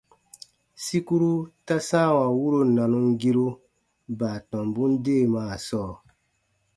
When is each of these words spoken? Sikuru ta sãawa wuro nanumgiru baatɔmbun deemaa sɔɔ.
Sikuru 0.83 1.31
ta 1.65 1.75
sãawa 1.87 2.25
wuro 2.39 2.59
nanumgiru 2.75 3.47
baatɔmbun 4.19 4.91
deemaa 5.03 5.53
sɔɔ. 5.67 5.93